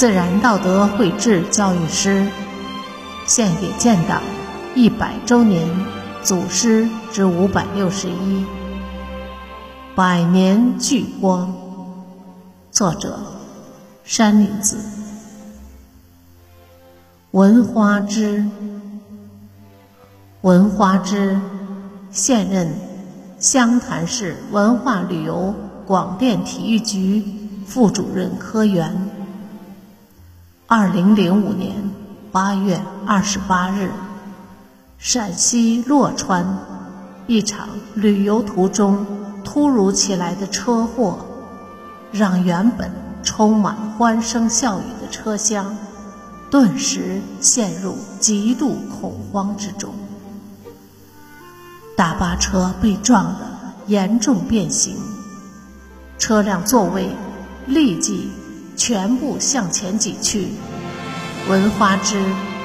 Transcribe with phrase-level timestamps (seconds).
[0.00, 2.26] 自然道德绘制教育师，
[3.26, 4.22] 献给建党
[4.74, 5.68] 一百周年
[6.22, 8.46] 祖师之五百六十一，
[9.94, 11.52] 百年聚光。
[12.70, 13.18] 作者：
[14.02, 14.78] 山林子。
[17.32, 18.46] 闻花枝，
[20.40, 21.38] 闻花枝，
[22.10, 22.74] 现任
[23.38, 25.54] 湘潭市文化旅游
[25.86, 27.22] 广电体育局
[27.66, 29.10] 副主任科员。
[30.72, 31.90] 二零零五年
[32.30, 33.90] 八月二十八日，
[34.98, 36.46] 陕西洛川
[37.26, 39.04] 一场旅游途中
[39.42, 41.26] 突如其来的车祸，
[42.12, 42.88] 让原本
[43.24, 45.76] 充满欢声笑语的车厢
[46.52, 49.92] 顿时陷入极度恐慌之中。
[51.96, 53.40] 大巴车被撞得
[53.88, 54.94] 严重变形，
[56.16, 57.10] 车辆座位
[57.66, 58.30] 立即。
[58.80, 60.48] 全部向前挤去，
[61.50, 62.24] 闻花枝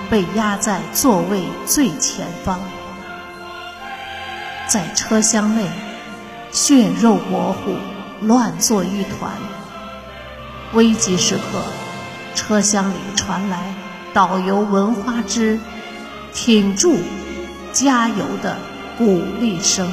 [0.10, 2.58] 被压在座位最前方，
[4.66, 5.70] 在车厢内
[6.54, 7.76] 血肉模糊，
[8.22, 9.30] 乱作一团。
[10.72, 11.62] 危急时刻，
[12.34, 13.76] 车厢里传来
[14.14, 15.60] 导游闻花枝
[16.34, 16.96] “挺住，
[17.74, 18.56] 加油”的
[18.98, 19.86] 鼓励声。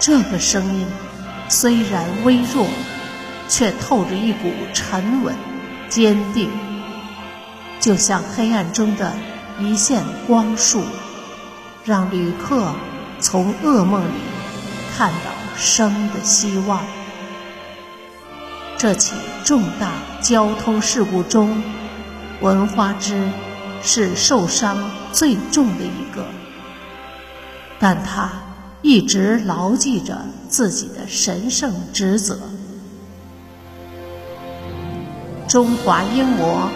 [0.00, 0.84] 这个声音
[1.48, 2.66] 虽然微弱。
[3.48, 5.34] 却透着一股沉稳、
[5.88, 6.50] 坚定，
[7.80, 9.14] 就像黑暗中的
[9.60, 10.82] 一线光束，
[11.84, 12.72] 让旅客
[13.20, 14.20] 从噩梦里
[14.96, 16.84] 看到生的希望。
[18.76, 21.62] 这起重大交通事故中，
[22.40, 23.30] 文花枝
[23.82, 24.76] 是受伤
[25.12, 26.26] 最重的一个，
[27.78, 28.30] 但他
[28.82, 32.38] 一直牢记着自己的神圣职责。
[35.56, 36.68] 中华英模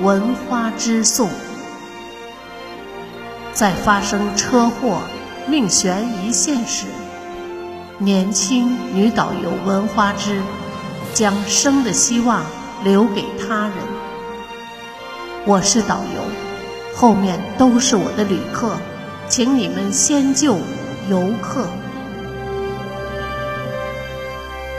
[0.00, 1.28] 文花之颂，
[3.52, 5.00] 在发生车祸、
[5.48, 6.86] 命悬一线时，
[7.98, 10.40] 年轻女导游文花枝
[11.12, 12.44] 将生的希望
[12.84, 13.72] 留给他人。
[15.44, 16.22] 我是导游，
[16.94, 18.76] 后面都是我的旅客，
[19.28, 20.56] 请你们先救
[21.10, 21.66] 游客。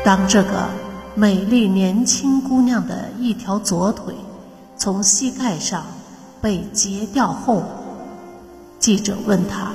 [0.06, 0.89] 当这个。
[1.20, 4.16] 美丽年轻姑娘的一条左腿
[4.78, 5.84] 从膝盖上
[6.40, 7.62] 被截掉后，
[8.80, 9.74] 记者问她：“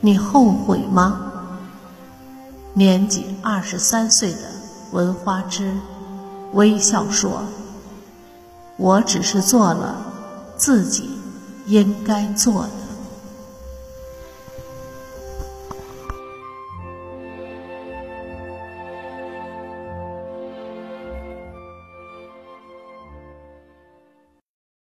[0.00, 1.20] 你后悔吗？”
[2.74, 4.38] 年仅二十三岁的
[4.92, 5.74] 文花枝
[6.52, 7.42] 微笑说
[8.78, 9.96] ：“我只是做了
[10.56, 11.10] 自己
[11.66, 12.81] 应该做的。”